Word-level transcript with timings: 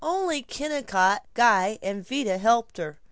Only 0.03 0.41
Kennicott, 0.41 1.21
Guy, 1.35 1.77
and 1.83 2.03
Vida 2.03 2.39
helped 2.39 2.77
her. 2.79 2.97